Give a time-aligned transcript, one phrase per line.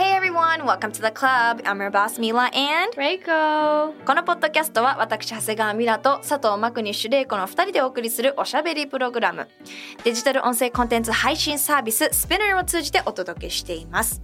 [0.00, 1.60] Hey everyone, welcome to the club.
[1.66, 3.92] I'm your boss Mila and Reiko.
[4.06, 9.46] このポッドキャストは私長谷川ミラと佐藤マクニッシュレイコの2人でお送りするおしゃべりプログラム。
[10.02, 14.22] デジタル音声コンテンツ配信サービス Spinner を通じてお届けしています。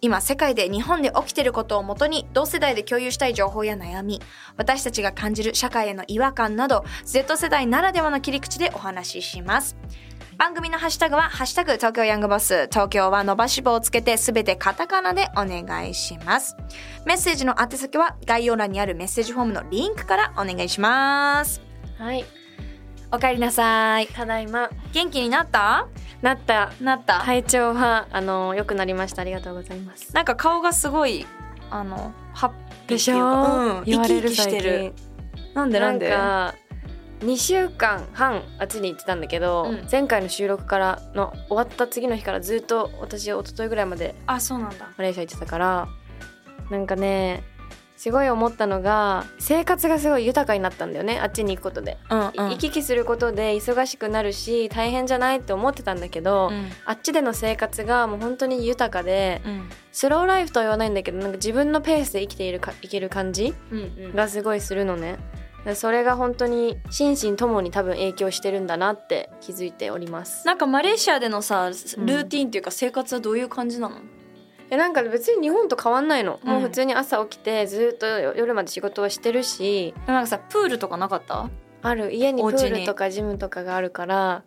[0.00, 4.20] 今世界で日本で起きていることをもとに同世代で共有したい情報や悩み
[4.56, 9.76] 私たちが感じる社会への違和感など Z 世代ならではの切り口でお話しします
[10.42, 16.56] 番組のハッシュタグは「ハッシュタグ東京ヤングボス」東京は伸ばし棒をつけてすべてカタカナでお願いします。
[17.06, 21.62] メッセージの宛先は概要欄にあるメッセージフォームのリンクからお願いします。
[21.96, 22.24] はい。
[23.12, 24.08] おかえりなさい。
[24.08, 24.68] ただいま。
[24.92, 25.86] 元気になった？
[26.22, 26.72] なった。
[26.80, 29.22] なった、体調はあの良くなりました。
[29.22, 30.12] ありがとうございます。
[30.12, 31.24] なんか顔がすごい
[31.70, 32.50] あのハッ
[32.88, 34.92] ピーっていうかうん、言われる生き生きしてる。
[35.54, 36.54] なんでななんんでか
[37.22, 39.88] 2週間半あっちに行ってたんだけど、うん。
[39.90, 44.90] 前回の収録からの終わった次の日からずっと私一昨日ぐらいまであそうなんだ。
[44.96, 45.88] マレーシア行ってたから
[46.70, 47.44] なんかね
[47.96, 56.68] すごい思ったのが生活がすごい豊かになったんだよねあっちに行くことで、うん行き来することで忙しくなるし大変じゃないって思ってたんだけど、うん。
[56.84, 59.70] あっちでの生活がもう本当に豊かでうん。
[59.92, 64.14] スローライフとは言わないんだけどなんか自分のペースで生きているかいける感じうんうん。
[64.16, 65.12] がすごいするのね。
[65.12, 65.41] で
[65.74, 70.46] それが本当に心身ともに多分影響してるんだなって気づいております。
[70.46, 73.96] なんかマレーシアでのさルーティンっていうか生活はどういう感じなの、
[74.70, 76.48] えなんか別に日本と変わんないの、うん。
[76.48, 79.94] もう普通に朝起きてずっと夜まで仕事をしてるし。
[80.06, 81.48] なんかさプールとかなかった？
[81.82, 82.12] ある。
[82.12, 84.42] 家にプールとかジムとかがあるから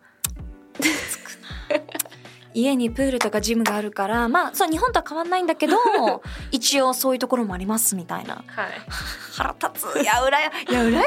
[2.56, 5.76] 家にプールとかジムがあるからまあそう日本とは変わんないんだけど
[6.50, 8.34] 一応そういうところもありますみたいな。
[8.34, 8.44] はい。
[9.36, 10.02] 腹立つ。
[10.02, 11.04] いやうらやいや羨まし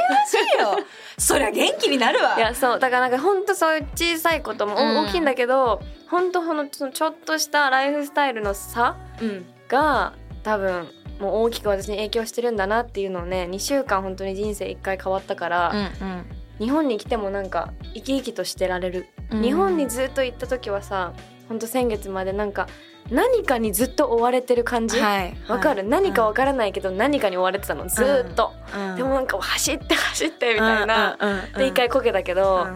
[0.55, 0.77] いよ。
[1.17, 2.35] そりゃ元気になるわ。
[2.37, 2.79] いやそう。
[2.79, 4.97] だからなんかほんとそういう小さいこともうん。
[5.07, 9.45] 大きいんだけど、ほんとほのちょっとしたライフスタイルの差うん。
[9.67, 10.87] が多分
[11.19, 15.71] もう大きく私に影響してるんだなっていうのをね2週間本当に人生1回変わったから、
[16.01, 16.25] うん。
[16.59, 19.41] 日本に来てもなんか生き生きとしてられる、うん。
[19.41, 21.13] 日本にずっと行った時はさ
[21.49, 22.67] ほんと先月までなんか
[23.11, 24.99] 何かにずっと追われてる感じ？
[24.99, 25.33] わ、はい。
[25.59, 27.87] かる、何かわからないけど何かに追われてたの？
[27.89, 28.95] ずーっと、うん。
[28.95, 32.67] でもなんか走って走ってみたいな、うんで一回こけたけど、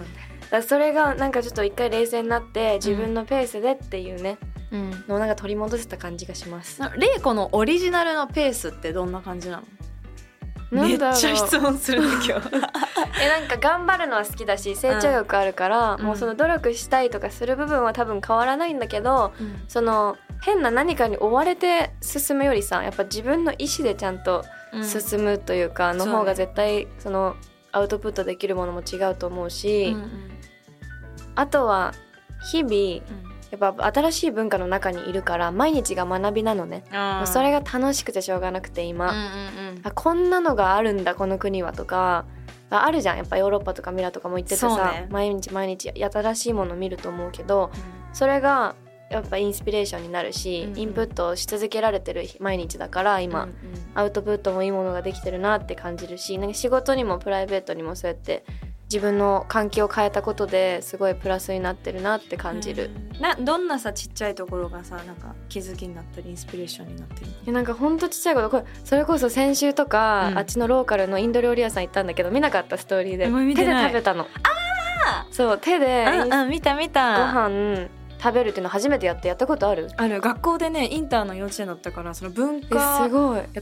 [0.52, 0.64] うん。
[0.64, 4.40] それがなんかちょっと一回冷静になって自分のペースでっていうね、
[4.72, 4.92] うん。
[5.08, 6.82] のをなんか取り戻せた感じがします。
[6.82, 9.64] なレイコのオリジナルのペースってどんな感じなの？
[10.74, 12.42] めっちゃ質問するんだけど
[13.22, 16.04] えなんか頑張るのは好きだし成長欲あるから、うん。
[16.04, 19.34] もうその努力したいとかする部分は多分変わらないんだけど
[19.68, 24.44] その変な何かに追われて進むよりさやっぱ自分の意思でちゃんと
[24.82, 27.36] 進むというか、の方が絶対その
[27.72, 29.96] アウトプットできるものも違うと思うし、
[31.36, 31.94] あとは
[32.52, 39.14] 日々やっぱ新しい文化の中にいるから毎日が学びなのね、もうそれが楽しくてしょうがなくて今、
[39.84, 42.26] あこんなのがあるんだこの国はとか
[42.72, 43.18] ああるじゃん。
[43.18, 45.08] やっぱヨーロッパとかミラとかも行っててさ、ね。
[45.12, 47.70] 毎日毎日新しいもの見ると思うけど
[48.12, 48.74] それが
[49.12, 50.80] やっぱインスピレーションになるし、うんうん。
[50.80, 53.50] インプットをし続けられてる毎日だから今、
[53.94, 58.44] アウトプットもいいものができてるなって感じるしなんか仕事にもプライベートにもそうやって
[58.94, 62.92] 自分の環境を変えたことですごいプラスになってるなって感じる。
[63.20, 70.38] などんなさちっちゃいところがさなんか気づきになったりインスピレーションになってるいやなんかほんとちっちゃいことこれそれこそ先週とか、うん。
[70.38, 73.26] あっちのローカルのインド料理屋さん行ったんだけど見なかったストーリーで。
[73.56, 74.28] 手で食べたの。
[75.32, 77.88] そう手でうんうん見た見ごた飯
[78.20, 79.90] 食べるっていうの初めてやってやったことある？
[79.98, 80.22] ある。
[80.22, 83.10] 学校でねインターの幼稚園だったからその文化を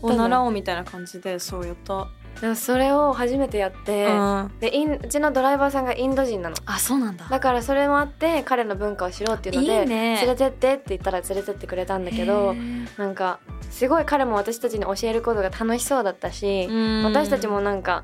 [0.02, 2.08] 習のおうみたいな感じでそうやった、
[2.40, 4.52] でもそれを初めてやって、うん。
[4.60, 6.56] でインうちのドライバーさんがインド人なの。
[6.66, 7.28] あそうなんだ。
[7.30, 12.56] だからそれもあって彼の文化を知ろうっていうので連れてってって言ったら連れてってくれたんだけど
[12.98, 13.40] なんか
[13.70, 16.68] すごい彼も私たちに教えることが楽しそうだったし、
[17.04, 18.04] 私たちもなんか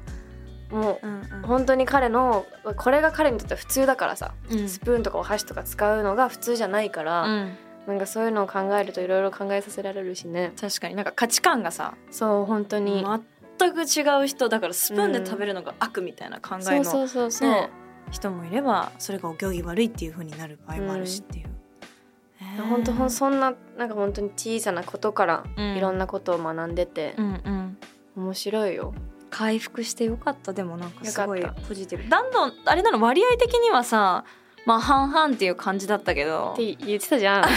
[0.70, 2.46] もうんう本当に彼の
[2.76, 4.70] これが彼にとっては普通だからさうん。
[4.70, 7.58] スプーンとかお箸とか使うのが普通じゃないから、うん。
[7.88, 10.52] なんかそういうのを考えるといろいろ考えさせられるしね。
[10.60, 10.96] 確かに。
[10.96, 13.06] なんか価値観がさそう本当に、
[13.60, 17.70] 全く違う人だからスプーンで食べるのが悪みたいな考えの、
[18.12, 21.48] 人もいればそれがお行儀悪いっていう風になる場合もあるしっていう、
[22.70, 25.78] 本当ほんそんななんか本当に小さなことからうん。
[25.78, 27.78] いろんなことを学んでて、うんうん。
[28.16, 28.94] 面白いよ。
[29.30, 30.54] 回復してよかった。
[30.54, 32.10] でもなんかすごいポジティブ。
[32.10, 34.24] だんだんあれなの割合的にはさ
[34.66, 36.54] まあ半々っていう感じだったけど。
[36.54, 37.46] って言ってたじゃん。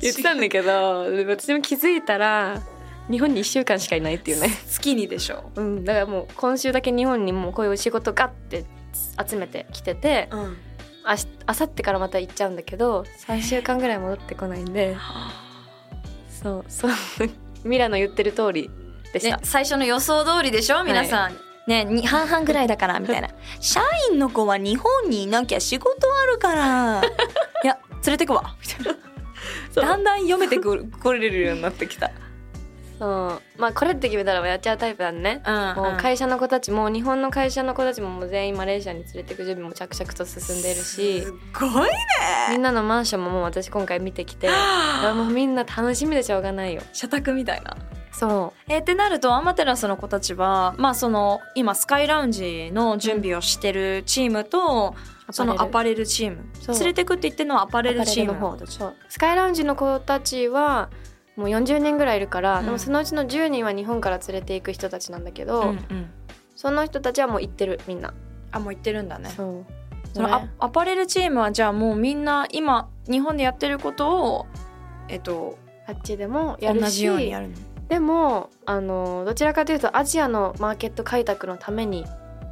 [0.00, 2.62] 言ってたんだけど私も気づいたら
[3.10, 4.48] 日本に1週間しかいないっていうね。
[4.66, 5.50] 月にでしょ。
[5.56, 8.64] うんだからもう今週だけ日本にもうこういう仕事ガッて
[9.28, 10.56] 集めてきててうん。
[11.06, 14.96] あしあさってからまた行っちゃうんだけど3週間ぐらい戻ってこないんで。
[16.42, 16.92] そうそう。
[17.64, 18.70] ミラの言ってる通り
[19.12, 20.82] でした、ね、最初の予想通りでしょ？
[20.84, 21.36] 皆さん、
[21.66, 23.28] ねに半々ぐらいだからみたいな。
[23.60, 23.80] 社
[24.10, 25.90] 員の子は日本にいなきゃ仕事
[26.22, 27.02] あるから。
[27.62, 28.54] いや連れてくわ。
[28.62, 28.98] みたいな
[29.82, 32.10] だんだん読めてくる来れるようになってきた、
[33.04, 35.42] そうまあこれって決めたらやっちゃうタイプなんね。
[35.46, 41.20] うんもう会社の子たちも日本の会社の子たちももう全員マレーシアに連れてく準備も着々と進んでいるし。
[41.20, 41.90] すごい
[42.50, 44.48] みんなのマンションももう私今回見てきて
[45.14, 46.80] もうみんな楽しみでしょうがないよ。
[46.94, 47.76] 社宅みたいな。
[48.10, 54.94] そえーってなるとアマテラスの子たちはまあその今スカイラウンジの準備をしてるチームと、
[55.30, 56.06] そのアパレル。
[56.06, 56.44] チーム。
[56.68, 58.32] 連れてくって言ってるのはアパレルチーム。
[58.32, 58.56] の方
[59.08, 60.90] スカイラウンジの子たちは
[61.36, 62.64] もう40人ぐらいいるから、うん。
[62.66, 66.10] でもそのうちの10人は日本から連れていく人たちなんだけど、うんうん。
[66.54, 68.14] その人たちはもう行ってるみんな、
[68.52, 69.30] あもう行ってるんだね。
[69.30, 69.64] そう。
[70.14, 74.46] そのアアパレルチームはじゃあもうみんな今日本でやってることを
[75.08, 75.58] えっと
[75.88, 77.54] あっちでもやるし同じようにやるの？
[77.88, 82.06] でもあのどちらかというとアジアのマーケット開拓のために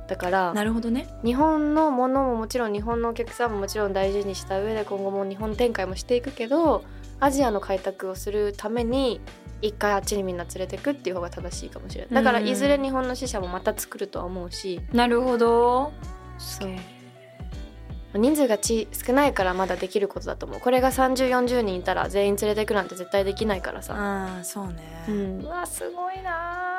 [0.09, 1.07] だからなるほどね。
[1.25, 6.83] 日本のものももちろん日本のお客さんももちろん大事にした上で今後も日本展開もしていくけど
[7.23, 9.21] アジアの開拓をするために
[9.61, 12.15] 一回あっちにみんな連れてくっていう方が正しいかもしれない。
[12.15, 14.81] だからうんいずれ日本の支社もまた作るとは思うし。
[14.93, 15.93] なるほど。
[16.37, 18.19] そう。
[18.19, 20.61] 人数がち少ないからまだできることだと思う。
[20.61, 25.05] これが3040人いたら全員連れてくなんて絶対できないからさ、ああそうね。
[25.09, 26.72] うん、わすごいな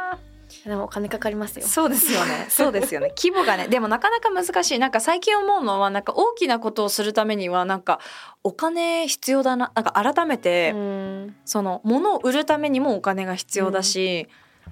[0.65, 1.65] でもお金かかりますよ。
[1.65, 2.47] そうですよね。
[2.51, 3.13] そうですよね。
[3.17, 4.79] 規模がねでもなかなか難しい。
[4.79, 7.99] なんか最近思うのはなんか大きなことをするためにはなんか
[8.43, 11.35] お金必要だななんか改めて、うん。
[11.45, 14.27] その物を売るためにもお金が必要だし、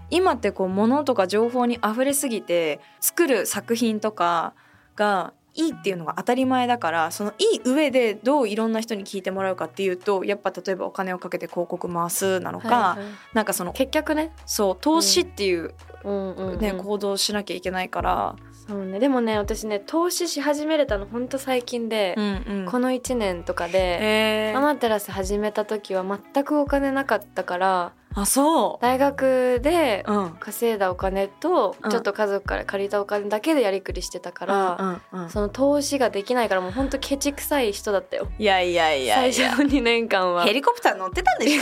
[0.10, 4.54] 今ってこう物とか情報に溢れすぎて作る作品とか
[4.96, 13.08] がいいっていうのが当たり前だからそのいい上でどういろんな人に聞いてもらうかっていうとやっぱ例えばお金をかけて広告回すなのか、はいはい。
[13.34, 16.12] なんかその結局ね、そう投資っていう、う
[16.56, 16.60] ん。
[16.60, 18.36] ね行動をしなきゃいけないから、
[18.68, 19.00] そうね。
[19.00, 22.66] でもね私ね投資し始めれたのほんと最近で、んうん。
[22.66, 30.06] この1年とかで、えアマテラス始めた時は全くお金なかったからあそ大学で
[30.40, 31.92] 稼いだお金と、うん。
[31.92, 35.30] ちょっと家族から借りたお金だけでやりくりしてたから、うんうんうん。
[35.30, 38.28] その投資ができないからもうほんとケチくさい人だったよ。
[38.38, 39.34] いやいやいやいや。
[39.34, 40.44] 最初の2年間は。
[40.46, 41.62] ヘリコプター乗ってたんでしょ？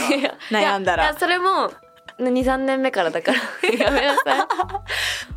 [0.50, 1.04] 悩んだら。
[1.04, 1.70] いやいやそれも
[2.18, 3.38] 23年目からだから。
[3.70, 4.46] やめなさい。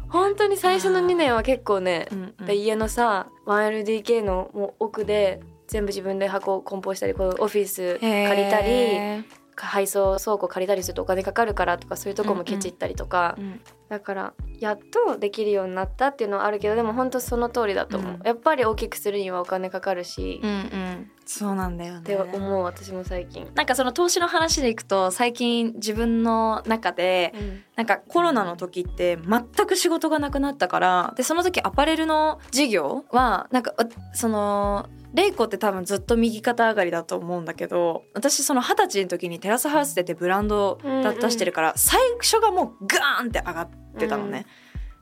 [0.10, 2.46] 本当に最初の2年は結構ね、うんうん。
[2.46, 9.24] で家のさ 1LDK のもう奥で全部自分で箱を梱包したりこうオフィス借りたり
[9.56, 18.22] 配送倉庫借りたりするとお金かかるからとかそういうとこもケチったりとか、うんだからやっとできるようになったっていうのはあるけどでも本当その通りだと思う、うん。
[18.26, 23.50] やっぱり大きくするにはお金かかるし、うんうんそうなんだよねって思う私も最近。
[23.56, 27.34] なんかその投資の話でいくと最近自分の中で
[27.76, 44.46] なんかコロナの時って全く仕事がなくなったからでその時アパレルの事業はなんかあそのレイコって多分ずっと右肩上がりだと思うんだけど私その二十歳の時にテラスハウス出てブランドだ出してるから最初がもうガーンって上がってたのね。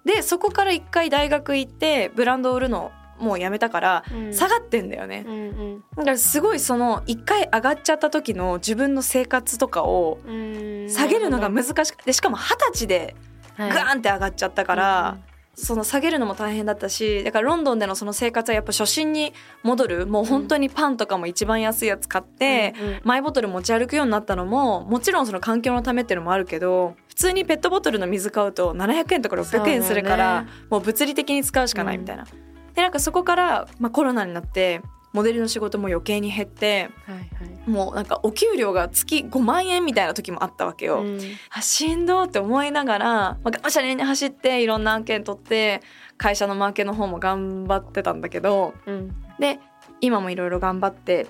[0.06, 4.34] でそこから一回大学行ってブランド売るのもうやめたからうん。
[4.34, 5.24] 下がってんだよね。
[5.28, 10.90] うんだからすごいその一回上がっちゃった時の自分の生活とかをうん。
[10.90, 13.16] 下げるのが難しくてしかも二十歳で
[13.58, 15.18] ガーンって上がっちゃったから、
[15.54, 23.02] その下げるのも大変だったしだからロンドンでのその生活はやっぱ初心に戻るもう本当にパンとかも一番安いやつ買って、うんうん。
[23.04, 30.50] マイボトル持ち歩くようになったのももちろんその環境のためっていうのもあるけど普通にペットボトルの水買うと700円とか600円するから、ね。
[30.70, 32.26] もう物理的に使うしかないみたいな。
[32.74, 34.82] でなんかそこから、まあ、コロナになって
[35.14, 37.70] モデルの仕事も余計に減ってはいはい。
[37.70, 41.02] もうなんかお給料が月5万円みたいな時もあったわけよ。
[41.02, 41.20] うん。
[41.50, 45.82] あしんどって思いながら、まあ、がむしに走っていろんな案件取って
[46.18, 49.16] 会社のマーケの方も頑張ってたんだけどうん。
[49.40, 49.60] で
[50.00, 51.28] 今もいろいろ頑張って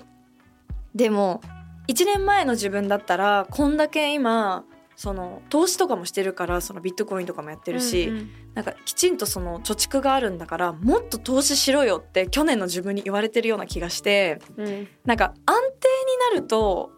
[0.94, 1.40] でも
[1.88, 4.64] 1年前の自分だったらこんだけ今
[5.02, 8.30] その投資とかもしてるからそのビットコインとかもやってるし、うんうん。
[8.54, 14.88] なんかきちんとその貯蓄があるんだからもっと投資しろよって去年の自分に言われてるような気がしてうん。
[15.04, 15.88] なんか安定
[16.30, 16.92] になると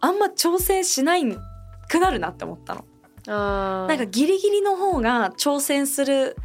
[0.00, 1.22] あんま挑戦しない
[1.88, 2.84] くなるなって思ったの。
[3.26, 6.36] なんかギリギリの方が挑戦する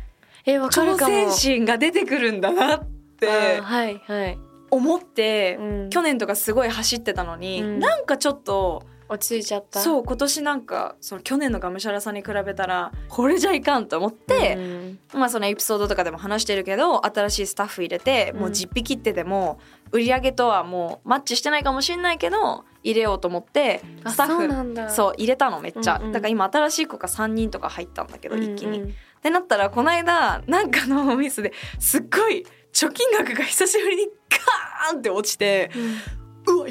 [0.45, 1.11] えわかる挑かも。
[1.11, 2.85] 戦心が出てくるんだなっ
[3.19, 4.39] てはいはい、
[4.69, 5.89] 思って、うん。
[5.89, 7.79] 去年とかすごい走ってたのに、うん。
[7.79, 9.79] なんかちょっと落ち着いちゃった？
[9.81, 14.99] うそう今年なんかその去年のがむしゃらさに比べたらこれじゃいかんと思って、ん。
[15.13, 19.59] まあそのエピソードとかでも話してるけど新しいスタッフ入れてもう実費切ってても
[19.91, 24.89] 売り上げとはもうマッチしてないかもしれないけど入れようと思ってあスタッフそうなんだ。
[24.89, 28.79] そう入れたのめっちゃ、うんうんだから今新しい子が3人とか入ったんだけど一気に。
[28.79, 28.89] うんうん。
[28.91, 35.85] ってなったらこの間なんかのミスですっごい貯金額が久しぶりにカーンって落ちてうわ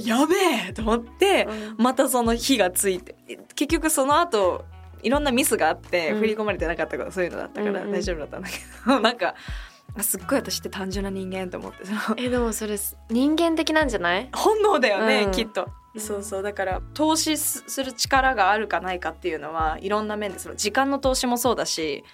[0.06, 0.34] やべ
[0.68, 1.74] えと思ってうん。
[1.78, 3.16] またその火がついて
[3.54, 4.64] 結局その後
[5.02, 6.18] いろんなミスがあってうん。
[6.18, 7.92] 振り込まれてなかったことそういうのだったからうんうん。
[7.92, 8.54] 大丈夫だったんだけ
[8.86, 9.34] ど、 なんか
[9.96, 12.00] あすっごい私って単純な人間と思ってその。
[12.16, 12.76] えでもそれ
[13.10, 14.28] 人間的なんじゃない？
[14.34, 15.30] 本能だよね、うん。
[15.32, 15.68] きっと。
[15.98, 22.04] そうそうだから投資すする力があるかないかっていうのはいろんな面でその時間の投資もそうだし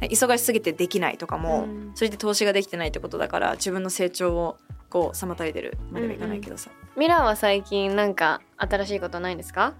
[0.00, 1.92] 忙しすぎてできないとかも、うん。
[1.94, 4.56] それで投資ができてないってことだから自分の成長を
[4.88, 9.74] こう妨げてるまではいかないけどさ、ミラーは最近なんか新しいことないんですか？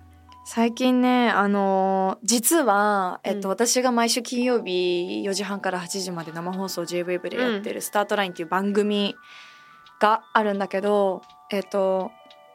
[0.44, 3.52] 最近ねあのー実は、えっとうん。
[3.52, 9.16] 私が毎週金曜日4時半から8時まで生放送 JWAVE でやってる「スタートライン」っていう番組
[9.98, 12.10] があるんだけどえっと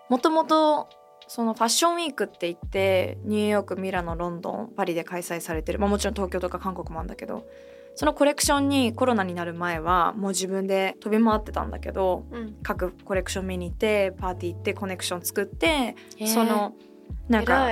[0.10, 0.88] もともと
[1.28, 7.46] そのファッションウィークって言ってニューヨークミラノロンドンパリで開催されてる、まあ、もちろん東京とか韓国もあるんだけど
[7.96, 12.56] そのコレクションにコロナになる前はもう自分で飛び回ってたんだけどうん。
[12.64, 15.96] 各コレクション見に行ってパーティー行ってコネクション作って
[16.26, 16.74] その
[17.28, 17.70] なんか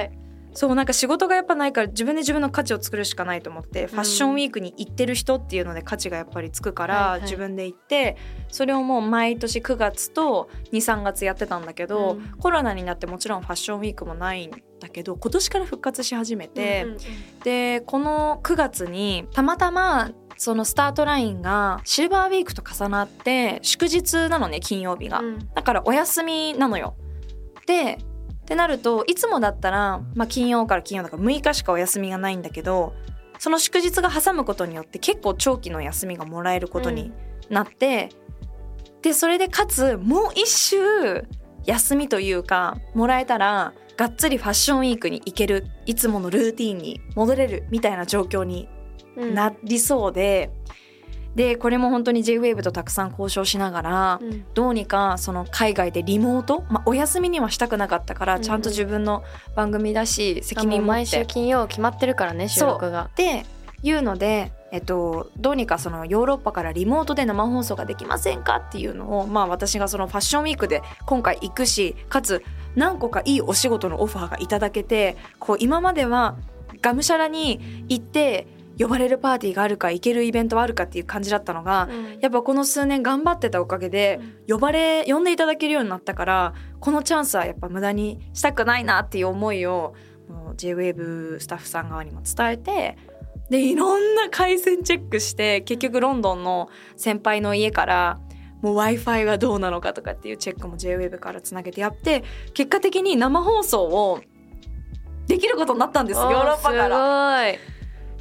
[0.53, 7.21] そうなんか仕事がやっぱないから自分で自分の価値を作るしかないと思って、ファッションウィークに行ってる人っていうので価値がやっぱりつくから、はいはい。
[7.21, 8.17] 自分で行って
[8.49, 12.31] それをもう毎年9月と23月やってたんだけど、うん。
[12.39, 16.97] コロナになってもちろんファッションウィークもないんだけど今年から復活し始めて、うんうん
[17.43, 25.19] でこの9月にたまたまそのスタートラインがシルバーウィークと重なって祝日なのね金曜日が。
[25.19, 25.39] うん。
[25.53, 26.95] だからお休みなのよ。
[27.65, 27.99] で
[28.49, 32.95] ってなるといつもだったら、まあ、金曜から金曜だから6日しかお休みがないんだけど
[33.37, 37.13] その祝日が挟むことによって結構長期の休みがもらえることに
[37.49, 38.09] なって、
[39.01, 41.25] でそれでかつもう一周
[41.63, 48.67] 休みというかもらえたらがっつりファッションウィークに行けるいつものルーティンに戻れるみたいな状況に
[49.15, 49.35] うん。
[49.35, 50.49] なりそうで、
[51.35, 54.45] でこれも本当に JWAVE とたくさん交渉しながら、うん。
[54.53, 58.41] どうにかその海外でリモート、まあ、お休みにはしたくなかったからうん。
[58.41, 59.23] ちゃんと自分の
[59.55, 61.05] 番組だし責任持って。
[61.05, 63.05] 週金曜決まってるからね収録が。
[63.05, 63.45] って
[63.83, 72.43] いうので、えっと、どうにかそのヨーロッパからリモートで生放送ができませんかっていうのを、まあ、私がそのファッションウィークで今回行くしかつ
[72.75, 76.35] 何個かいいお仕事のオファーがいただけてこう今までは
[76.81, 78.47] がむしゃらに行って
[78.79, 82.19] 呼ばれるパーティーがあるか行けるイベントはあるかっていう感じだったのが、うん。
[82.21, 89.93] やっぱこの数年頑張ってたおかげで、呼ばれ呼んでいただけるようになったからこのチャンスはやっぱ無駄にしたくないなっていう思いを
[90.55, 92.97] JWAVE スタッフさん側にも伝えて
[93.49, 98.19] でいろんな回線チェックして結局ロンドンの先輩の家から
[98.61, 104.21] もう w i f i がどうなのかとかっていうチェックも JWAVE からつなげてやって結果的に生放送を
[105.27, 107.43] できることになったんですヨーロッパから。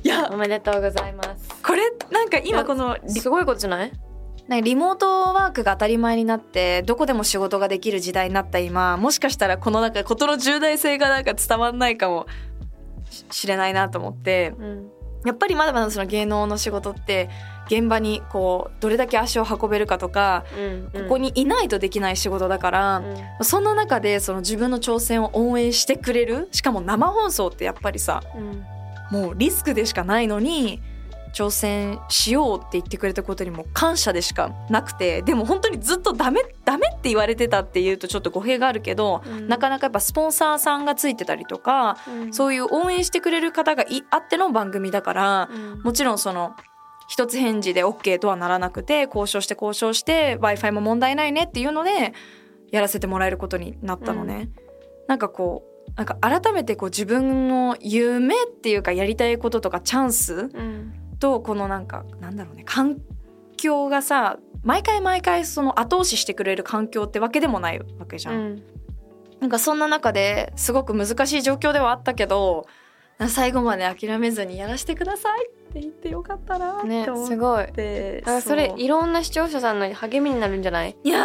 [0.05, 1.49] らいやおめでとうございます。
[1.63, 3.93] これなんか今このリすごいことじゃない？
[4.49, 12.27] なんかリモートワークが当たり前になってどこでも仕事ができる時代になった今もしかしたらこのなんか事の重大性がなんか伝わんないかも
[13.11, 14.91] ししれないなと思ってうん。
[15.27, 17.29] やっぱりまだまだその芸能の仕事って
[17.67, 20.45] 現場にこうどれだけ足を運べるかとか
[20.95, 21.03] うん。
[21.03, 23.45] ここにいないとできない仕事だから、うん。
[23.45, 28.65] そんな中でその自分の挑戦を応援してくれるしかも生放送ってやっぱりさうん
[29.11, 30.81] もうリスクでしかないのに
[31.35, 39.49] 挑戦しようって言ってくれたことにも感謝でしかなくてでも本当にずっとダメダメって言われてたっていうとちょっと語弊があるけど、うん。
[39.49, 42.33] なかなかやっぱスポンサーさんがついてたりとか、うん。
[42.33, 45.83] そういう応援してくれる方がいあっての番組だから、うん。
[45.83, 46.55] もちろんその
[47.09, 52.13] 一つ返事で OK とはならなくて交渉して交渉して w i f i も問題ないねっていうので
[52.71, 54.51] やらせてもらえることになったのね。
[55.07, 62.99] なんかこうなんか改めてこう自分の夢っていうかやりたいこととかチャンスうんとこのなんかなんだろうね環
[63.57, 68.35] 境がさ毎回毎回その後押ししてくれる環境ってわけでもないわけじゃん。
[68.35, 68.63] うん
[69.41, 72.67] なんかそんな中ですごく難しい状況ではあったけど
[73.29, 77.67] 最後まで諦めずにやらせてくださいって言ってよかったなってね思っすごい。
[77.73, 78.81] て、だからそれう。
[78.81, 80.97] いろんな視聴者さんの励みになるんじゃない？
[81.05, 81.25] いや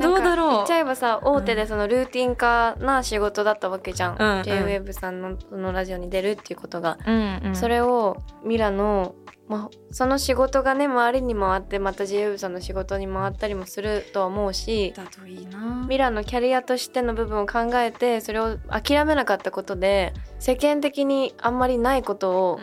[0.00, 0.50] どうだろう。
[0.50, 4.40] 言っちゃえばさ大手でそのルーティン化な仕事だったわけじゃん、うんうん。
[4.42, 7.56] JWAVE さんのそのラジオに出るっていうことが、うんうん。
[7.56, 9.14] それをミラの、
[9.48, 15.86] まあ、その仕事がね周りに回ってまた JWAVE さんの仕事に回ったりもするとは思うしだといいな。
[15.88, 22.60] ミラのキャリアとしての部分を考えてそれを諦めなかったことで世間的にあんまりないことを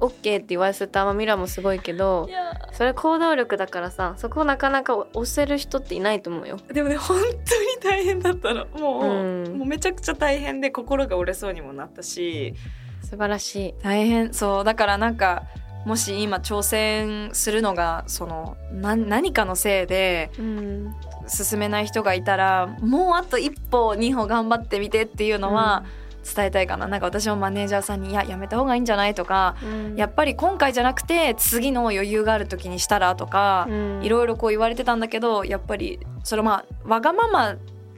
[0.00, 2.28] OK って言わせたまあミラもすごいけど
[2.72, 6.58] それ行動力だからさそこをなかなか押せる人っていないと思うよ。
[6.72, 7.36] でもね本当に
[7.82, 8.66] 大変だったの。
[8.66, 9.58] もう,、うん。
[9.58, 12.54] もうめちゃくちゃ大変で心が折れそうにもなったし。
[13.02, 13.74] 素晴らしい。
[13.82, 14.32] 大変。
[14.32, 14.64] そう。
[14.64, 15.44] だからなんか
[15.84, 20.94] もし今挑戦するのがそのな何かのせいでうん、
[21.26, 25.84] 進めない人がいたらもうあと一歩二歩頑張ってみてっていうのは
[26.22, 29.96] 伝えたいかな、なんか私もマネージャーさんに「いややめた方がいいんじゃない?」とか、うん。
[29.96, 34.00] やっぱり今回じゃなくて次の余裕がある時にしたらとか、うん。
[34.02, 37.56] いろいろこう言われてたんだけどやっぱりそれまあわがままっ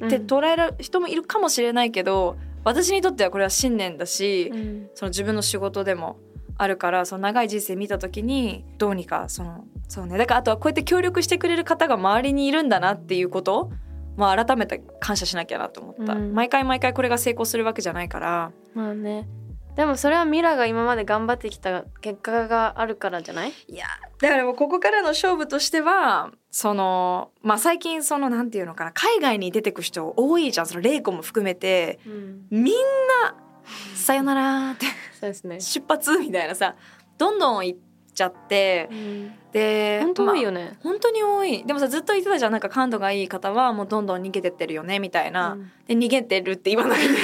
[0.08, 4.90] て捉える人もいるかもしれないけど、私にとってはこれは信念だし、うん。
[4.94, 6.16] その自分の仕事でも
[6.58, 10.16] あるからその長い人生見た時にどうにかそのそうね。
[10.16, 13.70] だからあとはこうやって協力してくれる方が周りにいるんだなっていうこと
[14.16, 16.32] まあ改めて感謝しなきゃなと思った、うん。
[16.34, 18.52] 毎回毎回これが成功するわけじゃないから。
[18.74, 19.28] まあね。
[19.76, 23.52] でもそれはミラが今まで頑張ってきた結果があるからじゃない？
[23.68, 23.86] いや
[24.20, 30.66] だからもうここからの勝負としてはそのまあ最近そのなんていうのかな海外に出てく人多いじゃん。
[30.66, 32.00] そのレイコも含めて。
[32.06, 32.46] うん。
[32.50, 32.74] みん
[33.22, 33.34] な
[33.96, 34.84] 「さよなら」って。
[35.18, 35.58] そうですね。
[35.62, 36.76] 出発みたいなさ。
[37.16, 37.78] どんどん行っ
[38.14, 39.32] ちゃってうん。
[39.52, 40.78] で本当多いよね、ね。
[40.82, 41.64] 本当に多い。
[41.64, 42.52] でもさずっと言ってたじゃん。
[42.52, 45.70] なんか感度がいい方はもうどんどん逃げてってるよねみたいな、うん。
[45.86, 47.14] で逃げてるって言わないで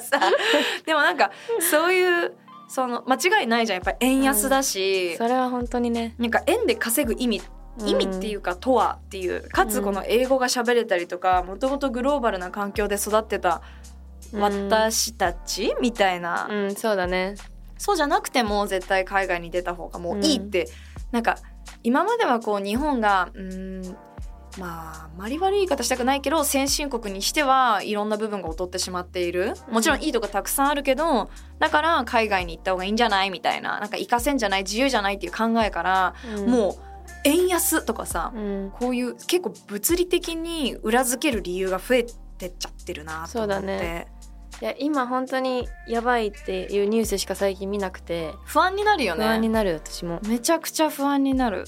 [0.00, 0.20] さ。
[0.86, 2.34] でもなんかそういう
[2.68, 3.76] その間違いないじゃん。
[3.76, 6.14] やっぱり円安だし、それは本当にね。
[6.18, 7.42] なんか円で稼ぐ意味
[7.84, 9.48] 意味っていうかとはっていう。
[9.50, 13.60] かつこの英語が喋れたりとかもともとグローバルな環境で育ってた
[14.32, 14.40] うん。
[14.40, 17.34] 私たちみたいな、うん、うんそうだね。
[17.82, 20.68] そうじゃなくても絶対海外に出た方がもういいって、
[21.10, 21.36] なんか
[21.82, 23.96] 今まではこう日本がうーん
[24.56, 29.54] まああまり悪い言い方したくないけど先進国にしてはいろんな部分が劣ってしまっている。
[29.68, 31.28] もちろんいいとこたくさんあるけど
[31.58, 33.30] だから海外に行った方がいいんじゃない？
[33.30, 33.80] みたいな。
[33.80, 34.62] なんか行かせんじゃない？
[34.62, 36.50] 自由じゃないっていう考えから、うん。
[36.50, 36.74] もう
[37.24, 42.04] 円安とかさ、うん、こういう結構物理的に裏付ける理由が増え
[42.38, 43.32] てっちゃってるなと思って。
[43.32, 44.06] そうだね
[44.62, 48.32] いや今本当にやばいっていうニュースしか最近見なくて。
[48.44, 49.24] 不安になるよね。
[49.24, 50.20] 不安になる私も。
[50.28, 51.64] めちゃくちゃ不安になる。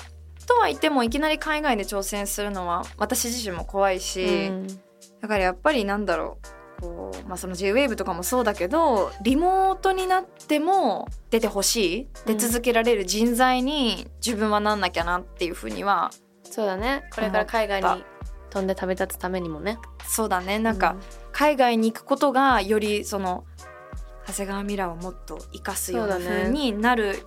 [0.46, 4.66] とは言ってもいきなり海外で挑戦するのは私自身も怖いし、うん。
[5.20, 6.38] だからやっぱりなんだろ
[6.78, 6.82] う。
[6.82, 12.08] こう、まあ、その JWAVE とかもそうだけどリモートになっても出てほしい。
[12.26, 16.12] 出続けられる人材に自分はなんなきゃなっていうふうには
[16.44, 17.02] そうだね。
[17.12, 18.04] これから海外に
[18.50, 19.78] 飛んで旅立つためにもね。
[20.06, 20.60] そうだね。
[20.60, 20.94] なんか
[21.34, 23.44] 海外に行くことがよりその
[24.26, 27.26] 長谷川ミラーをもっと生かすような風になる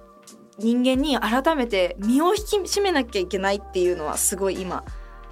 [0.57, 4.83] 人間に改めて身を引き締めなきゃいけないっていうのはすごい今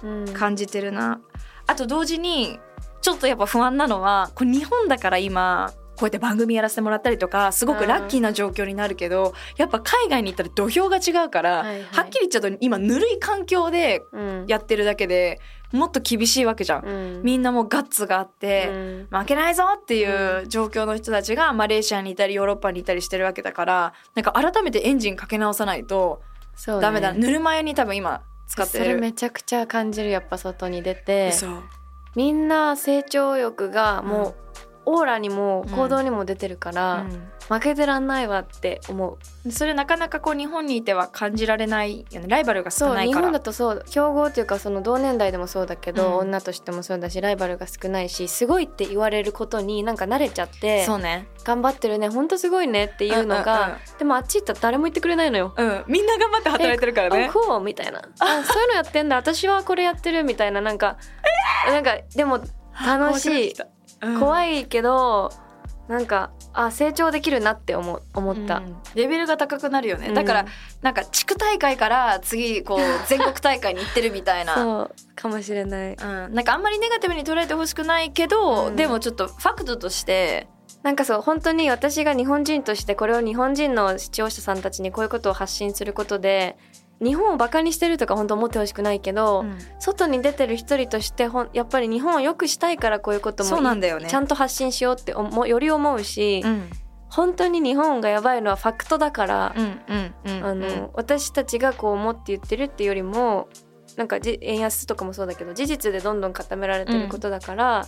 [0.02, 1.20] うん、感じてるな。
[1.66, 2.60] あと同時に
[3.00, 11.82] ちょっとやっぱ不安なのはこれ日本だから今こうやって番組やらせてもらったりとかすごくラッキーな状況になるけど、やっぱ海外に行ったら土俵が違うから、はいはい。
[11.84, 14.44] はっきり言っちゃうと今ぬるい環境でうん。
[14.46, 15.40] やってるだけで
[15.72, 16.84] もっと厳しいわけじゃん。
[16.84, 17.22] うん。
[17.22, 18.68] みんなもうガッツがあって、
[19.10, 19.18] うん。
[19.18, 20.04] 負けないぞってい
[20.42, 26.22] う状況の人たちがマレーシアにいたりヨーロッパにいたりしてるわけだからなんか改めてエンジンかけ直さないと
[26.80, 28.84] ダメだ、ぬるま湯に多分今使ってる。
[28.84, 30.10] それめちゃくちゃ感じる。
[30.10, 31.30] やっぱ外に出て。
[31.34, 31.62] 嘘
[32.14, 34.34] みんな成長欲がもう、
[34.86, 37.28] オーラにも行動にも出てるから、うん。
[37.48, 39.52] 負けてらんないわって思う。
[39.52, 42.26] それなかなかこう日本にいては感じられないよね。
[42.28, 43.26] ライバルが少そう日ないから。
[43.26, 46.16] 本だとそう競合っていうかその同年代でもそうだけど、うん。
[46.18, 51.28] 女としてもそうだしライバルが少ないしすごいって言われることになんか慣れちゃってそうね。
[51.44, 55.54] 頑張ってるねほんとすごいねっていうのが、でもあっち行ったら誰も言ってくれないのよ。
[55.56, 57.26] うん、うんみんな頑張って働いてるからね。
[57.26, 58.02] あこうみたいな。
[58.18, 58.42] あ。
[58.44, 59.16] そういうのやってんだ。
[59.16, 60.96] 私はこれやってるみたいななんか、
[61.66, 62.40] なんかでも
[62.84, 63.54] 楽しい
[64.00, 65.32] 怖いいけど
[65.88, 68.62] なんかあ成長できるなって思う思った、
[68.94, 70.14] レベルが高くなるよね、うん。
[70.14, 70.46] だから
[70.82, 74.54] なんか地区大会から次こう 全国大会に行ってるみたいな。
[74.54, 75.94] そうかもしれない。
[75.94, 78.76] うん、なんかあんまりネガティブに捉えてほしくないけど、うん。
[78.76, 80.48] でもちょっとファクトとして
[80.82, 86.56] なんかそう本当に私が日本人としてこれを日本人の視聴者さんたちにこういうことを発信することで
[87.02, 89.58] 日本をバカにしてるとか本当思ってほしくないけど、うん。
[89.78, 94.08] 外に出てる一人としてほんやっぱり日本を良くしたいからこういうこともそうなんだよね。
[94.08, 96.70] ちゃんと発信しようって思うより思うし、うん。
[97.08, 99.54] 本当に日本がやばいのはファクトだから、
[100.94, 103.48] 私たちがこう思って言ってるっていうよりも
[103.96, 107.86] なんかじ円安とかもそうだけど事実でどんどん固められてることだから、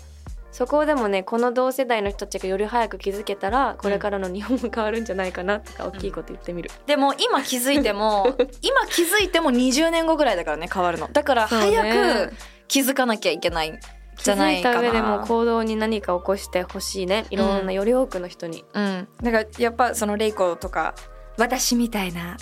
[0.50, 6.70] そこでもねこの同世代の人たちがより早く気づけたらこれからの日本も変わるんじゃないかなとか大きいこと言ってみる。
[6.86, 11.08] でも今気づいても 今気づいても20年後ぐらいだからね変わるの。
[11.12, 11.82] だから早
[12.28, 12.32] く
[12.66, 13.78] 気づかなきゃいけないん
[14.16, 14.80] じゃないかな。
[14.80, 17.26] 気づいた上でも行動に何か起こしてほしいね。
[17.30, 18.64] いろんなより多くの人に。
[18.72, 19.08] うん。
[19.22, 20.94] だからやっぱそのレイコとか
[21.36, 22.36] 私みたいな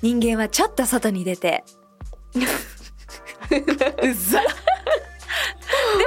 [0.00, 1.64] 人間はちょっと外に出て
[2.38, 4.40] うざ。
[4.40, 4.46] で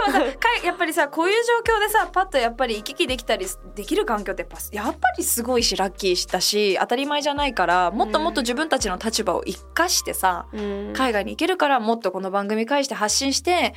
[0.05, 13.73] もさかいやっぱりさこういう状況でさパッとやっぱり行き来できたりできる環境ってやっぱやっぱりすごいしラッキーだし当たり前じゃないからもっともっと自分たちの立場を生かしてさ、うん海外に行けるからもっとこの番組介して発信して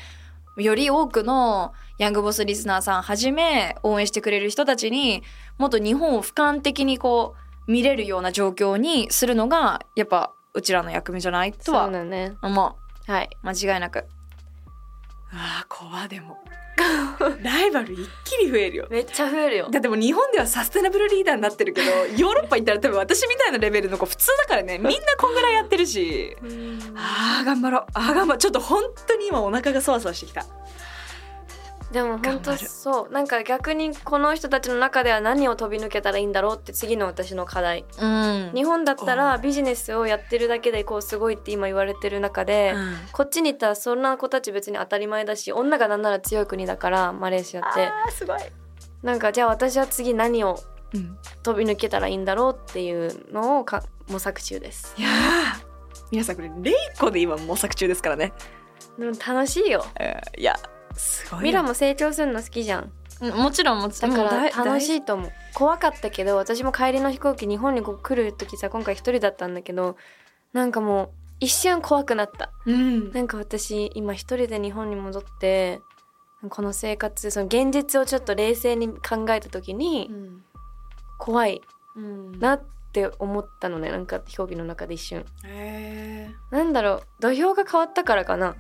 [0.57, 5.23] より多くのヤングボスリスナーさんはじめ応援してくれる人たちに
[5.59, 7.35] もっと日本を俯瞰的にこ
[7.67, 11.53] う見れるような状況にするのがやっぱうちらの役目じゃない？
[11.53, 12.35] とそうはだね。
[12.43, 13.31] 思はい。
[13.43, 14.07] う間違いなく。
[15.35, 16.39] あー怖でも。
[17.43, 18.87] ライバル一気に増えるよ。
[18.91, 19.69] めっちゃ増えるよ。
[19.71, 24.79] だってもう日本ではサステナブルリーダーになってるけど ヨーロッパ行ったら多分私みたいなレベルの子普通だからね。
[24.79, 26.37] みんなこんぐらいやってるし。
[26.97, 27.85] あー頑張ろう。
[27.95, 28.39] あー頑張ろう。
[28.39, 30.45] ちょっと本当に今お腹がそわそわしてきた
[31.95, 33.13] でも本当そう。
[33.13, 37.85] なんか逆にこの人たちの中では何を飛び抜けたらいいんだろうって次の私の課題。
[38.01, 38.51] うん。
[38.53, 42.75] 日本だったおらビジネスをやってるだけでこうすごいって今言われてる中で、
[43.13, 47.87] こっちに行ったらそんな子たち別に当たり前だし女がなんなら強い国だからマレーシアって。
[47.87, 48.41] あーすごい、
[49.05, 50.59] なんかじゃあ私は次何を
[50.93, 54.95] うん、飛び抜けたらいいんだろうっていうのをか模索中です。
[54.97, 55.13] いやー。
[56.11, 58.33] 皆さんこれレイコで今模索中ですからね、
[58.99, 59.85] でも楽しいよ。
[60.01, 60.57] えーいや
[60.97, 62.83] すごいミラも成長するの好きじゃん。
[62.85, 64.11] うんもちろんもちろん。
[64.11, 65.03] だから楽しい。
[65.03, 65.33] と思う。
[65.55, 69.97] 怖かったけど私も帰りの飛行機日本にこう来る時さ今回一人だったんだけど
[70.53, 72.51] なんかもう一瞬怖くなった。
[72.67, 73.13] うん。
[73.13, 75.81] なんか私今一人で日本に戻って
[76.49, 80.11] この生活その現実をちょっと冷静に考えた時に
[81.19, 81.61] 怖い
[81.97, 82.39] うん。
[82.41, 85.25] なって思ったのねなんか飛行機の中で一瞬。
[85.45, 88.57] へなんだろう土俵が変わったからかな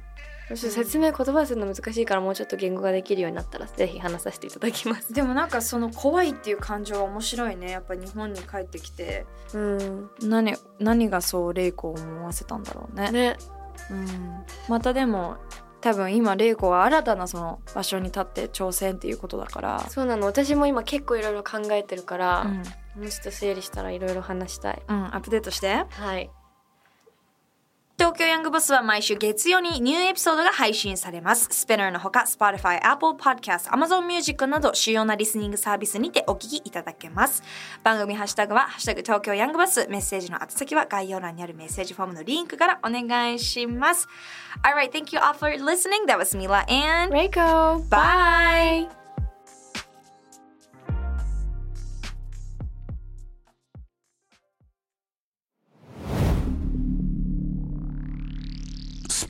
[0.54, 5.12] 説明言葉するの難しいからもうちょっと言語ができるようになったらぜひ話させていただきます。
[5.12, 7.70] ー でもなんかその怖いっていう感情は面白いね。
[7.70, 9.26] やっぱ日本に帰ってきて。
[9.54, 10.10] うん。
[10.22, 13.10] 何何がそうレイコを思わせたんだろうね。
[13.10, 13.36] ね。
[13.90, 15.36] うん、またでも
[15.80, 20.26] 多分今玲子は新たなその場所に立って挑戦っていうことだから、そうなの。
[20.26, 22.56] 私も今結構いろいろ考えてるから、うん。
[22.56, 22.62] も
[23.06, 24.82] うちょっと整理したらいろいろ話したい。
[24.88, 25.84] うん、アップデートして。
[25.90, 26.30] はい
[28.04, 31.48] 東京ヤングボスは毎週月曜にニューエピソードが配信されます。
[31.50, 37.42] スペナーのほか Spotify、Apple Podcast、Amazon Music など主要なリスニングサービスにてお聞きいただけます。
[37.82, 39.86] 番組ハッシュタグはハッシュタグ東京ヤングボス。
[39.88, 44.06] メッセージの宛先は概要欄にあるメッセージフォームのリンクからお願いします。
[44.62, 46.04] Alright, thank you all for listening.
[46.06, 47.40] That was Mila and レイコ
[47.88, 49.03] bye!